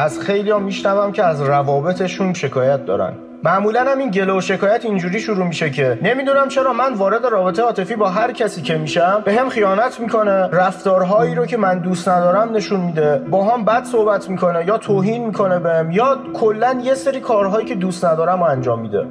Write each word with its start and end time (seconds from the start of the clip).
از 0.00 0.20
خیلی 0.20 0.50
ها 0.50 0.58
میشنوم 0.58 1.12
که 1.12 1.24
از 1.24 1.42
روابطشون 1.42 2.32
شکایت 2.32 2.86
دارن. 2.86 3.12
معمولا 3.44 3.84
هم 3.84 3.98
این 3.98 4.10
گله 4.10 4.32
و 4.32 4.40
شکایت 4.40 4.84
اینجوری 4.84 5.20
شروع 5.20 5.46
میشه 5.46 5.70
که 5.70 5.98
نمی‌دونم 6.02 6.48
چرا 6.48 6.72
من 6.72 6.94
وارد 6.94 7.26
رابطه 7.26 7.62
عاطفی 7.62 7.96
با 7.96 8.08
هر 8.08 8.32
کسی 8.32 8.62
که 8.62 8.78
میشم 8.78 9.22
به 9.24 9.34
هم 9.34 9.48
خیانت 9.48 10.00
می‌کنه 10.00 10.46
رفتارهایی 10.46 11.34
رو 11.34 11.46
که 11.46 11.56
من 11.56 11.78
دوست 11.78 12.08
ندارم 12.08 12.56
نشون 12.56 12.80
میده 12.80 13.18
با 13.30 13.44
هم 13.44 13.64
بد 13.64 13.84
صحبت 13.84 14.30
می‌کنه 14.30 14.66
یا 14.66 14.78
توهین 14.78 15.26
می‌کنه 15.26 15.58
بهم 15.58 15.90
یا 15.90 16.18
کلا 16.34 16.80
یه 16.84 16.94
سری 16.94 17.20
کارهایی 17.20 17.66
که 17.66 17.74
دوست 17.74 18.04
ندارم 18.04 18.38
رو 18.38 18.44
انجام 18.44 18.80
میده. 18.80 19.06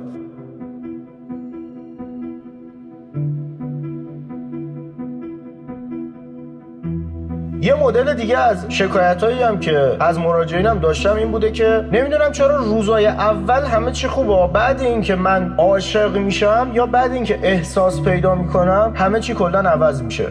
یه 7.62 7.74
مدل 7.74 8.14
دیگه 8.14 8.38
از 8.38 8.66
شکایت 8.70 9.24
هایی 9.24 9.44
هم 9.44 9.60
که 9.60 9.96
از 10.00 10.20
مراجعینم 10.20 10.80
داشتم 10.80 11.16
این 11.16 11.32
بوده 11.32 11.52
که 11.52 11.86
نمی‌دونم 11.92 12.32
چرا 12.32 12.56
روزای 12.56 13.08
اول 13.08 13.66
همه 13.66 13.92
چی 13.92 14.08
خوبه. 14.08 14.54
بعد 14.54 14.82
اینکه 14.82 15.16
من 15.16 15.56
عاشق 15.58 16.18
میشم 16.18 16.72
یا 16.74 16.86
بعد 16.86 17.12
اینکه 17.12 17.40
احساس 17.44 18.02
پیدا 18.02 18.36
می‌کنم 18.36 18.94
همه 18.96 19.20
چی 19.20 19.34
کلا 19.34 19.60
عوض 19.60 20.02
میشه. 20.04 20.28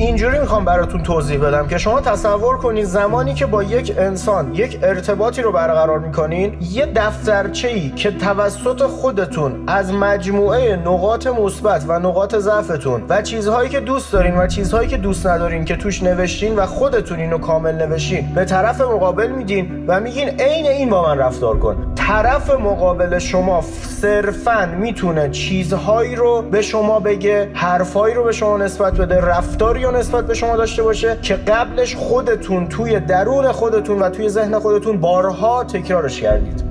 اینجوری 0.00 0.38
می‌خوام 0.38 0.64
براتون 0.64 1.02
توضیح 1.02 1.38
بدم 1.38 1.68
که 1.68 1.78
شما 1.78 2.00
تصور 2.00 2.56
کنید 2.58 2.84
زمانی 2.84 3.34
که 3.34 3.46
با 3.46 3.62
یک 3.62 3.94
انسان 3.98 4.54
یک 4.54 4.78
ارتباطی 4.82 5.42
رو 5.42 5.52
برقرار 5.52 5.98
می‌کنین 5.98 6.56
یه 6.60 6.86
دفترچه 6.86 7.68
ای 7.68 7.90
که 7.90 8.10
توسط 8.10 8.82
خودتون 8.82 9.64
از 9.66 9.92
مجموعه 9.92 10.76
نقاط 10.76 11.26
مثبت 11.26 11.84
و 11.88 11.98
نقاط 11.98 12.36
ضعفتون 12.36 13.02
و 13.08 13.22
چیزهایی 13.22 13.68
که 13.68 13.80
دوست 13.80 14.12
دارین 14.12 14.36
و 14.36 14.46
چیزهایی 14.46 14.88
که 14.88 14.96
دوست 14.96 15.26
ندارین 15.26 15.64
که 15.64 15.76
توش 15.76 16.02
نوشتین 16.02 16.56
و 16.56 16.66
خودتون 16.66 17.18
اینو 17.18 17.38
کامل 17.38 17.74
نوشتین 17.74 18.34
به 18.34 18.44
طرف 18.44 18.80
مقابل 18.80 19.30
میدین 19.30 19.84
و 19.88 20.00
میگین 20.00 20.28
عین 20.28 20.66
این 20.66 20.90
با 20.90 21.02
من 21.02 21.18
رفتار 21.18 21.58
کن. 21.58 21.94
طرف 21.94 22.50
مقابل 22.50 23.18
شما 23.18 23.62
صرفا 24.00 24.68
می‌تونه 24.78 25.30
چیزهایی 25.30 26.14
رو 26.14 26.42
به 26.42 26.62
شما 26.62 27.00
بگه 27.00 27.50
حرفهایی 27.54 28.14
رو 28.14 28.24
به 28.24 28.32
شما 28.32 28.56
نسبت 28.56 28.94
بده 28.94 29.20
رفتاری 29.20 29.89
نسبت 29.90 30.26
به 30.26 30.34
شما 30.34 30.56
داشته 30.56 30.82
باشه 30.82 31.18
که 31.22 31.34
قبلش 31.34 31.96
خودتون 31.96 32.68
توی 32.68 33.00
درون 33.00 33.52
خودتون 33.52 33.98
و 33.98 34.08
توی 34.08 34.28
ذهن 34.28 34.58
خودتون 34.58 35.00
بارها 35.00 35.64
تکرارش 35.64 36.20
کردید. 36.20 36.70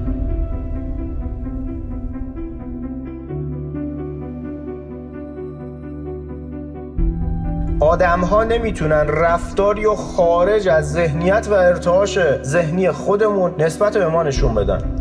آدم 7.80 8.20
ها 8.20 8.44
نمی‌تونن 8.44 9.08
رفتاری 9.08 9.86
و 9.86 9.96
خارج 9.96 10.68
از 10.68 10.92
ذهنیت 10.92 11.48
و 11.52 11.54
ارتعاش 11.54 12.20
ذهنی 12.44 12.92
خودمون 12.92 13.56
نسبت 13.60 13.98
به 13.98 14.08
ما 14.08 14.24
نشون 14.24 14.56
بدن. 14.56 14.99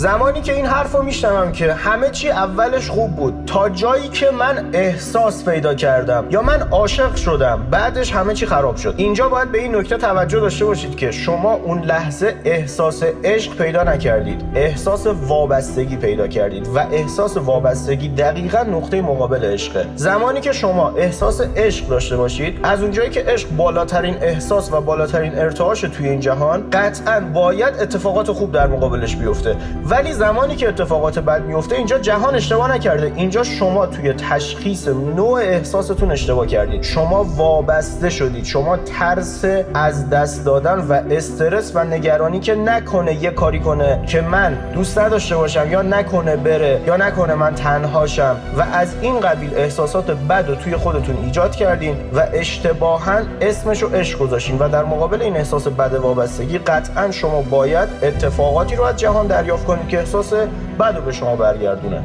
زمانی 0.00 0.40
که 0.40 0.54
این 0.54 0.66
حرف 0.66 0.92
رو 0.92 1.02
میشنوم 1.02 1.52
که 1.52 1.72
همه 1.72 2.10
چی 2.10 2.30
اولش 2.30 2.90
خوب 2.90 3.16
بود 3.16 3.42
تا 3.46 3.68
جایی 3.68 4.08
که 4.08 4.30
من 4.30 4.70
احساس 4.72 5.44
پیدا 5.44 5.74
کردم 5.74 6.26
یا 6.30 6.42
من 6.42 6.62
عاشق 6.70 7.16
شدم 7.16 7.66
بعدش 7.70 8.12
همه 8.12 8.34
چی 8.34 8.46
خراب 8.46 8.76
شد. 8.76 8.94
اینجا 8.96 9.28
باید 9.28 9.52
به 9.52 9.58
این 9.58 9.76
نکته 9.76 9.96
توجه 9.96 10.40
داشته 10.40 10.64
باشید 10.64 10.96
که 10.96 11.10
شما 11.10 11.52
اون 11.52 11.82
لحظه 11.82 12.34
احساس 12.44 13.02
عشق 13.24 13.56
پیدا 13.56 13.82
نکردید. 13.82 14.42
احساس 14.54 15.06
وابستگی 15.06 15.96
پیدا 15.96 16.28
کردید 16.28 16.68
و 16.74 16.78
احساس 16.78 17.36
وابستگی 17.36 18.08
دقیقا 18.08 18.62
نقطه 18.62 19.02
مقابل 19.02 19.44
عشقه. 19.44 19.86
زمانی 19.96 20.40
که 20.40 20.52
شما 20.52 20.90
احساس 20.90 21.40
عشق 21.56 21.88
داشته 21.88 22.16
باشید 22.16 22.60
از 22.62 22.82
اونجایی 22.82 23.10
که 23.10 23.24
عشق 23.28 23.48
بالاترین 23.50 24.16
احساس 24.22 24.72
و 24.72 24.80
بالاترین 24.80 25.38
ارتعاش 25.38 25.80
توی 25.80 26.08
این 26.08 26.20
جهان 26.20 26.70
قطعا 26.72 27.20
باید 27.20 27.74
اتفاقات 27.80 28.32
خوب 28.32 28.52
در 28.52 28.66
مقابلش 28.66 29.16
بیفته. 29.16 29.56
ولی 29.90 30.12
زمانی 30.12 30.56
که 30.56 30.68
اتفاقات 30.68 31.18
بد 31.18 31.44
میفته 31.44 31.76
اینجا 31.76 31.98
جهان 31.98 32.34
اشتباه 32.34 32.74
نکرده. 32.74 33.12
اینجا 33.16 33.42
شما 33.42 33.86
توی 33.86 34.12
تشخیص 34.12 34.88
نوع 34.88 35.40
احساستون 35.40 36.10
اشتباه 36.10 36.46
کردید. 36.46 36.82
شما 36.82 37.24
وابسته 37.24 38.10
شدید. 38.10 38.44
شما 38.44 38.76
ترس 38.76 39.44
از 39.74 40.10
دست 40.10 40.44
دادن 40.44 40.78
و 40.78 40.92
استرس 41.10 41.72
و 41.74 41.84
نگرانی 41.84 42.40
که 42.40 42.54
نکنه 42.54 43.22
یه 43.22 43.30
کاری 43.30 43.60
کنه 43.60 44.04
که 44.06 44.20
من 44.20 44.58
دوست 44.74 44.98
نداشته 44.98 45.36
باشم 45.36 45.70
یا 45.70 45.82
نکنه 45.82 46.36
بره 46.36 46.80
یا 46.86 46.96
نکنه 46.96 47.34
من 47.34 47.54
تنهاشم 47.54 48.36
و 48.56 48.62
از 48.72 48.94
این 49.00 49.20
قبیل 49.20 49.54
احساسات 49.54 50.10
بد 50.10 50.44
رو 50.48 50.54
توی 50.54 50.76
خودتون 50.76 51.16
ایجاد 51.24 51.56
کردین 51.56 51.96
و 52.14 52.26
اشتباها 52.32 53.18
اسمش 53.40 53.82
رو 53.82 53.88
عشق 53.88 54.18
گذاشتین 54.18 54.58
و 54.58 54.68
در 54.68 54.84
مقابل 54.84 55.22
این 55.22 55.36
احساس 55.36 55.68
بد 55.68 55.94
وابستگی 55.94 56.58
قطعا 56.58 57.10
شما 57.10 57.42
باید 57.42 57.88
اتفاقاتی 58.02 58.76
رو 58.76 58.84
از 58.84 58.96
جهان 58.96 59.26
دریافت 59.26 59.64
کنید. 59.64 59.79
که 59.88 59.98
احساس 59.98 60.32
بد 60.78 61.04
به 61.04 61.12
شما 61.12 61.36
برگردونه. 61.36 62.02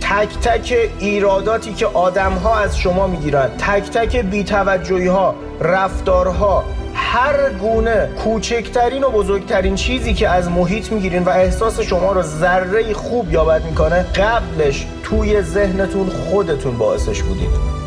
تک 0.00 0.38
تک 0.38 0.90
ایراداتی 0.98 1.74
که 1.74 1.86
آدم 1.86 2.32
ها 2.32 2.58
از 2.58 2.78
شما 2.78 3.06
می‌گیرن 3.06 3.48
تک 3.58 3.90
تک 3.90 4.16
بیتوجهی 4.16 5.06
ها 5.06 5.34
رفتارها 5.60 6.64
هر 7.14 7.50
گونه 7.50 8.08
کوچکترین 8.24 9.04
و 9.04 9.10
بزرگترین 9.10 9.74
چیزی 9.74 10.14
که 10.14 10.28
از 10.28 10.50
محیط 10.50 10.92
می‌گیرین 10.92 11.22
و 11.22 11.28
احساس 11.28 11.80
شما 11.80 12.12
رو 12.12 12.22
ذره 12.22 12.92
خوب 12.92 13.32
یابد 13.32 13.64
می‌کنه 13.64 14.02
قبلش 14.02 14.86
توی 15.02 15.42
ذهنتون 15.42 16.08
خودتون 16.08 16.78
باعثش 16.78 17.22
بودید. 17.22 17.83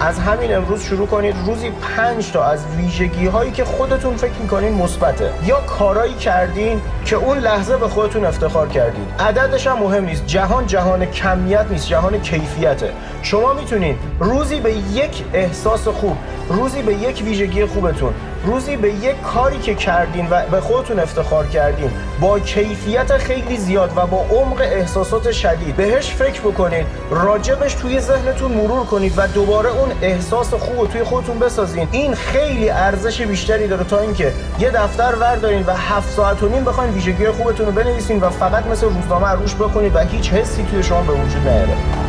از 0.00 0.18
همین 0.18 0.54
امروز 0.54 0.82
شروع 0.82 1.06
کنید. 1.06 1.34
روزی 1.46 1.70
پنج 1.70 2.32
تا 2.32 2.44
از 2.44 2.66
ویژگی 2.76 3.26
هایی 3.26 3.50
که 3.50 3.64
خودتون 3.64 4.16
فکر 4.16 4.38
می‌کنین 4.42 4.72
مثبته. 4.72 5.30
یا 5.46 5.60
کارایی 5.60 6.14
کردین 6.14 6.80
که 7.04 7.16
اون 7.16 7.38
لحظه 7.38 7.76
به 7.76 7.88
خودتون 7.88 8.24
افتخار 8.24 8.68
کردید. 8.68 9.08
عددش 9.18 9.66
هم 9.66 9.78
مهم 9.78 10.04
نیست. 10.04 10.26
جهان 10.26 10.66
جهان 10.66 11.06
کمیت 11.06 11.66
نیست 11.70 11.86
جهان 11.86 12.20
کیفیته. 12.20 12.92
شما 13.22 13.52
می‌تونید 13.52 13.96
روزی 14.20 14.60
به 14.60 14.72
یک 14.72 15.24
احساس 15.32 15.88
خوب 15.88 16.16
روزی 16.48 16.82
به 16.82 16.94
یک 16.94 17.22
ویژگی 17.24 17.66
خوبتون 17.66 18.14
روزی 18.44 18.76
به 18.76 18.92
یک 18.92 19.22
کاری 19.22 19.58
که 19.58 19.74
کردین 19.74 20.28
و 20.30 20.42
به 20.50 20.60
خودتون 20.60 20.98
افتخار 20.98 21.46
کردین 21.46 21.90
با 22.20 22.38
کیفیت 22.38 23.16
خیلی 23.16 23.56
زیاد 23.56 23.92
و 23.96 24.06
با 24.06 24.26
عمق 24.30 24.60
احساسات 24.60 25.32
شدید 25.32 25.76
بهش 25.76 26.10
فکر 26.10 26.40
بکنید 26.40 26.86
راجبش 27.10 27.74
توی 27.74 28.00
ذهنتون 28.00 28.52
مرور 28.52 28.86
کنید 28.86 29.12
و 29.16 29.26
دوباره 29.26 29.70
اون 29.70 29.92
احساس 30.02 30.54
خوب 30.54 30.88
توی 30.88 31.02
خودتون 31.02 31.38
بسازین. 31.38 31.88
این 31.92 32.14
خیلی 32.14 32.70
ارزش 32.70 33.22
بیشتری 33.22 33.68
داره 33.68 33.84
تا 33.84 33.98
اینکه 33.98 34.32
یه 34.58 34.70
دفتر 34.70 35.14
وردارین 35.20 35.64
و 35.66 35.72
هفت 35.72 36.10
ساعت 36.10 36.42
و 36.42 36.48
نیم 36.48 36.64
بخواین 36.64 36.93
ویژگی 36.94 37.30
خوبتون 37.30 37.66
رو 37.66 37.72
بنویسین 37.72 38.20
و 38.20 38.30
فقط 38.30 38.66
مثل 38.66 38.86
روزنامه 38.86 39.32
روش 39.32 39.54
بخونید 39.54 39.94
و 39.94 39.98
هیچ 39.98 40.30
حسی 40.30 40.62
توی 40.62 40.82
شما 40.82 41.02
به 41.02 41.12
وجود 41.12 41.48
نیاره. 41.48 42.03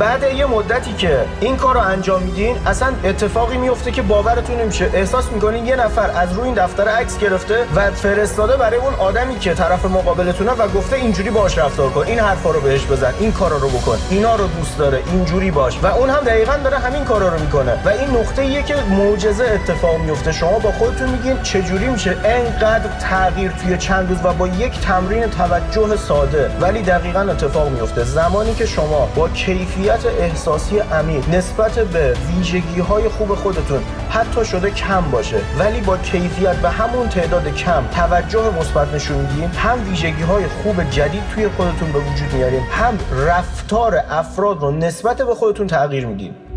بعد 0.00 0.22
یه 0.22 0.46
مدتی 0.46 0.92
که 0.92 1.24
این 1.40 1.56
کار 1.56 1.74
رو 1.74 1.80
انجام 1.80 2.22
میدین 2.22 2.56
اصلا 2.66 2.92
اتفاقی 3.04 3.56
میفته 3.56 3.90
که 3.90 4.02
باورتون 4.02 4.56
نمیشه. 4.56 4.90
احساس 4.94 5.32
می‌کنین 5.32 5.66
یه 5.66 5.76
نفر 5.76 6.10
از 6.16 6.32
روی 6.32 6.44
این 6.44 6.54
دفتر 6.54 6.88
عکس 6.88 7.18
گرفته 7.18 7.64
و 7.74 7.90
فرستاده 7.90 8.56
برای 8.56 8.78
اون 8.78 8.94
آدمی 8.94 9.38
که 9.38 9.54
طرف 9.54 9.84
مقابلتونه 9.84 10.50
و 10.50 10.68
گفته 10.68 10.96
اینجوری 10.96 11.30
باش 11.30 11.58
رفتار 11.58 11.90
کن. 11.90 12.06
این 12.06 12.18
حرفا 12.18 12.50
رو 12.50 12.60
بهش 12.60 12.84
بزن. 12.84 13.14
این 13.18 13.32
کارا 13.32 13.56
رو 13.56 13.68
بکن. 13.68 13.98
اینا 14.10 14.36
رو 14.36 14.46
دوست 14.46 14.78
داره. 14.78 15.02
اینجوری 15.06 15.50
باش. 15.50 15.78
و 15.82 15.86
اون 15.86 16.10
هم 16.10 16.24
دقیقا 16.24 16.56
داره 16.64 16.78
همین 16.78 17.04
کارا 17.04 17.28
رو 17.28 17.40
می‌کنه. 17.40 17.72
و 17.84 17.88
این 17.88 18.10
نقطه 18.10 18.42
ایه 18.42 18.62
که 18.62 18.74
معجزه 18.74 19.44
اتفاق 19.44 19.98
میفته 19.98 20.32
شما 20.32 20.58
با 20.58 20.72
خودتون 20.72 21.08
میگین 21.08 21.42
چجوری 21.42 21.88
میشه 21.88 22.16
انقدر 22.24 22.88
تغییر 23.00 23.50
توی 23.50 23.78
چند 23.78 24.08
روز 24.08 24.18
و 24.24 24.32
با 24.32 24.48
یک 24.48 24.80
تمرین 24.80 25.30
توجه 25.30 25.96
ساده. 25.96 26.50
ولی 26.60 26.82
دقیقا 26.82 27.20
اتفاق 27.20 27.68
میفته 27.68 28.04
زمانی 28.04 28.54
که 28.54 28.66
شما 28.66 29.08
با 29.14 29.28
کیفیت 29.28 29.89
احساسی 29.90 30.78
عمیق 30.78 31.28
نسبت 31.28 31.78
به 31.78 32.16
ویژگی 32.28 32.80
های 32.80 33.08
خوب 33.08 33.34
خودتون 33.34 33.82
حتی 34.10 34.44
شده 34.44 34.70
کم 34.70 35.10
باشه. 35.10 35.40
ولی 35.58 35.80
با 35.80 35.96
کیفیت 35.96 36.56
به 36.56 36.70
همون 36.70 37.08
تعداد 37.08 37.54
کم 37.54 37.84
توجه 37.94 38.58
مثبت 38.60 38.94
نشون 38.94 39.26
هم 39.56 39.90
ویژگی 39.90 40.22
های 40.22 40.46
خوب 40.46 40.90
جدید 40.90 41.22
توی 41.34 41.48
خودتون 41.48 41.92
به 41.92 41.98
وجود 41.98 42.34
میارین 42.34 42.62
هم 42.62 42.98
رفتار 43.26 44.00
افراد 44.10 44.60
رو 44.60 44.70
نسبت 44.70 45.22
به 45.22 45.34
خودتون 45.34 45.66
تغییر 45.66 46.06
میدین. 46.06 46.49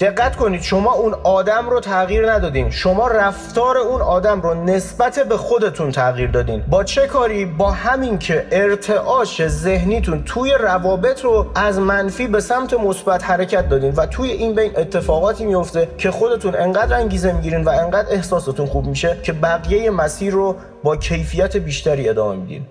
دقت 0.00 0.36
کنید 0.36 0.62
شما 0.62 0.92
اون 0.92 1.14
آدم 1.24 1.70
رو 1.70 1.80
تغییر 1.80 2.32
ندادین. 2.32 2.70
شما 2.70 3.08
رفتار 3.08 3.78
اون 3.78 4.02
آدم 4.02 4.40
رو 4.40 4.64
نسبت 4.64 5.18
به 5.28 5.36
خودتون 5.36 5.90
تغییر 5.90 6.30
دادین. 6.30 6.64
با 6.68 6.84
چه 6.84 7.06
کاری؟ 7.06 7.44
با 7.44 7.70
همین 7.70 8.18
که 8.18 8.46
ارتعاش 8.50 9.46
ذهنیتون 9.46 10.22
توی 10.24 10.52
روابط 10.60 11.20
رو 11.20 11.46
از 11.54 11.78
منفی 11.78 12.26
به 12.26 12.40
سمت 12.40 12.74
مثبت 12.74 13.24
حرکت 13.24 13.68
دادین 13.68 13.94
و 13.96 14.06
توی 14.06 14.30
این 14.30 14.54
بین 14.54 14.72
اتفاقاتی 14.76 15.44
میفته 15.44 15.88
که 15.98 16.10
خودتون 16.10 16.54
انقدر 16.54 16.96
انگیزه 16.96 17.32
می‌گیرین 17.32 17.64
و 17.64 17.68
انقدر 17.68 18.08
احساستون 18.10 18.66
خوب 18.66 18.86
میشه 18.86 19.16
که 19.22 19.32
بقیه 19.32 19.90
مسیر 19.90 20.32
رو 20.32 20.56
با 20.82 20.96
کیفیت 20.96 21.56
بیشتری 21.56 22.08
ادامه 22.08 22.36
میدین. 22.36 22.66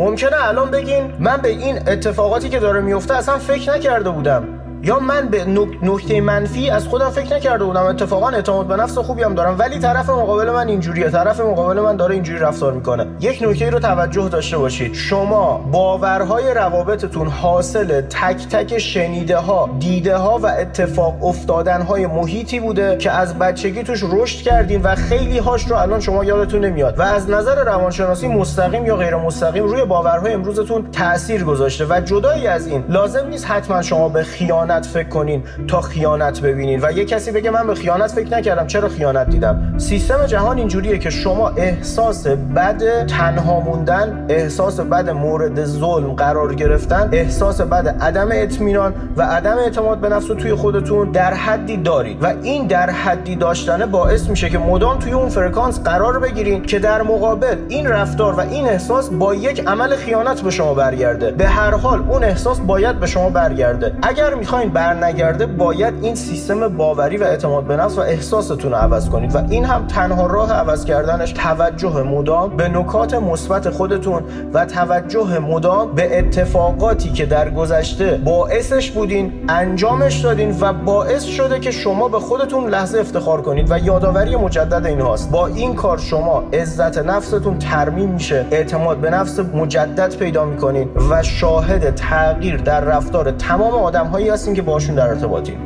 ممکنه 0.00 0.48
الان 0.48 0.70
بگین 0.70 1.12
من 1.18 1.36
به 1.36 1.48
این 1.48 1.88
اتفاقاتی 1.88 2.48
که 2.48 2.58
داره 2.58 2.80
میفته 2.80 3.14
اصلا 3.14 3.38
فکر 3.38 3.74
نکرده 3.74 4.10
بودم. 4.10 4.59
یا 4.82 4.98
من 4.98 5.28
به 5.28 5.44
نکته 5.82 6.20
منفی 6.20 6.70
از 6.70 6.86
خودم 6.86 7.10
فکر 7.10 7.36
نکرده 7.36 7.64
بودم. 7.64 7.82
اتفاقا 7.82 8.28
اعتماد 8.28 8.66
به 8.66 8.76
نفس 8.76 8.98
خوبی 8.98 9.22
هم 9.22 9.34
دارم. 9.34 9.58
ولی 9.58 9.78
طرف 9.78 10.10
مقابل 10.10 10.50
من 10.50 10.68
اینجوریه. 10.68 11.10
طرف 11.10 11.40
مقابل 11.40 11.80
من 11.80 11.96
داره 11.96 12.14
اینجوری 12.14 12.38
رفتار 12.38 12.72
می‌کنه. 12.72 13.06
یک 13.20 13.42
نکته 13.42 13.70
رو 13.70 13.78
توجه 13.78 14.28
داشته 14.28 14.58
باشید. 14.58 14.94
شما 14.94 15.58
باورهای 15.72 16.54
روابطتون 16.54 17.26
حاصل 17.26 18.00
تک 18.00 18.48
تک 18.48 18.78
شنیده 18.78 19.36
ها 19.36 19.70
دیده 19.78 20.16
ها 20.16 20.38
و 20.38 20.46
اتفاق 20.46 21.24
افتادن 21.24 21.82
های 21.82 22.06
محیطی 22.06 22.60
بوده 22.60 22.96
که 22.96 23.10
از 23.10 23.38
بچگی 23.38 23.82
توش 23.82 24.04
رشد 24.12 24.42
کردین 24.42 24.82
و 24.82 24.94
خیلی 24.94 25.38
هاش 25.38 25.64
رو 25.64 25.76
الان 25.76 26.00
شما 26.00 26.24
یادتون 26.24 26.64
نمیاد. 26.64 26.98
و 26.98 27.02
از 27.02 27.30
نظر 27.30 27.64
روانشناسی 27.64 28.28
مستقیم 28.28 28.86
یا 28.86 28.96
غیر 28.96 29.16
مستقیم 29.16 29.64
روی 29.64 29.84
باورهای 29.84 30.32
امروزتون 30.32 30.90
تاثیر 30.92 31.44
گذاشته. 31.44 31.84
و 31.84 32.00
جدایی 32.00 32.46
از 32.46 32.66
این 32.66 32.84
لازم 32.88 33.26
نیست 33.28 33.46
حتما 33.46 33.82
شما 33.82 34.08
به 34.08 34.22
خیانت 34.22 34.69
خیانت 34.70 34.86
فکر 34.86 35.08
کنین 35.08 35.42
تا 35.68 35.80
خیانت 35.80 36.40
ببینین. 36.40 36.80
و 36.82 36.92
یه 36.92 37.04
کسی 37.04 37.32
بگه 37.32 37.50
من 37.50 37.66
به 37.66 37.74
خیانت 37.74 38.10
فکر 38.10 38.36
نکردم. 38.36 38.66
چرا 38.66 38.88
خیانت 38.88 39.30
دیدم؟ 39.30 39.74
سیستم 39.78 40.26
جهان 40.26 40.58
اینجوریه 40.58 40.98
که 40.98 41.10
شما 41.10 41.48
احساس 41.48 42.26
بد 42.26 43.06
تنها 43.06 43.60
موندن 43.60 44.26
احساس 44.28 44.80
بد 44.80 45.10
مورد 45.10 45.64
ظلم 45.64 46.12
قرار 46.12 46.54
گرفتن 46.54 47.08
احساس 47.12 47.60
بد 47.60 47.96
عدم 48.00 48.28
اطمینان 48.32 48.94
و 49.16 49.22
عدم 49.22 49.58
اعتماد 49.58 49.98
به 49.98 50.08
نفس 50.08 50.26
توی 50.26 50.54
خودتون 50.54 51.10
در 51.10 51.34
حدی 51.34 51.76
دارید. 51.76 52.22
و 52.22 52.32
این 52.42 52.66
در 52.66 52.90
حدی 52.90 53.36
داشتنه 53.36 53.86
باعث 53.86 54.28
میشه 54.28 54.50
که 54.50 54.58
مدام 54.58 54.98
توی 54.98 55.12
اون 55.12 55.28
فرکانس 55.28 55.80
قرار 55.80 56.18
بگیرین 56.18 56.62
که 56.62 56.78
در 56.78 57.02
مقابل 57.02 57.56
این 57.68 57.88
رفتار 57.88 58.34
و 58.34 58.40
این 58.40 58.66
احساس 58.66 59.08
با 59.08 59.34
یک 59.34 59.68
عمل 59.68 59.96
خیانت 59.96 60.40
به 60.40 60.50
شما 60.50 60.74
برگرده. 60.74 61.30
به 61.30 61.46
هر 61.46 61.70
حال 61.70 62.04
اون 62.08 62.24
احساس 62.24 62.60
باید 62.60 63.00
به 63.00 63.06
شما 63.06 63.30
برگرده. 63.30 63.92
اگر 64.02 64.34
می‌خواین 64.34 64.59
بخواین 64.60 64.72
برنگرده 64.72 65.46
باید 65.46 65.94
این 66.02 66.14
سیستم 66.14 66.68
باوری 66.68 67.16
و 67.16 67.24
اعتماد 67.24 67.64
به 67.64 67.76
نفس 67.76 67.98
و 67.98 68.00
احساستون 68.00 68.72
رو 68.72 68.76
عوض 68.76 69.08
کنید. 69.08 69.34
و 69.34 69.38
این 69.50 69.64
هم 69.64 69.86
تنها 69.86 70.26
راه 70.26 70.52
عوض 70.52 70.84
کردنش 70.84 71.32
توجه 71.32 72.02
مدام 72.02 72.56
به 72.56 72.68
نکات 72.68 73.14
مثبت 73.14 73.70
خودتون 73.70 74.22
و 74.52 74.66
توجه 74.66 75.38
مدام 75.38 75.92
به 75.92 76.18
اتفاقاتی 76.18 77.12
که 77.12 77.26
در 77.26 77.50
گذشته 77.50 78.20
باعثش 78.24 78.90
بودین 78.90 79.32
انجامش 79.48 80.20
دادین 80.20 80.56
و 80.60 80.72
باعث 80.72 81.24
شده 81.24 81.60
که 81.60 81.70
شما 81.70 82.08
به 82.08 82.18
خودتون 82.18 82.68
لحظه 82.70 82.98
افتخار 82.98 83.42
کنید. 83.42 83.70
و 83.70 83.78
یادآوری 83.78 84.36
مجدد 84.36 84.86
این 84.86 85.00
هاست. 85.00 85.30
با 85.30 85.46
این 85.46 85.74
کار 85.74 85.98
شما 85.98 86.44
عزت 86.52 86.98
نفستون 86.98 87.58
ترمیم 87.58 88.08
میشه 88.08 88.46
اعتماد 88.50 88.96
به 88.98 89.10
نفس 89.10 89.38
مجدد 89.38 90.16
پیدا 90.16 90.44
می‌کنین 90.44 90.88
و 91.10 91.22
شاهد 91.22 91.94
تغییر 91.94 92.56
در 92.56 92.80
رفتار 92.80 93.30
تمام 93.30 93.74
آدم 93.74 94.06
هایی 94.06 94.30
هستین 94.50 94.64
که 94.64 94.70
باشون 94.70 94.94
در 94.94 95.08
ارتباطیم. 95.08 95.58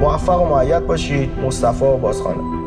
موفق 0.00 0.42
و 0.42 0.44
معید 0.44 0.86
باشید. 0.86 1.30
مصطفی 1.46 1.96
بازخانه. 2.02 2.63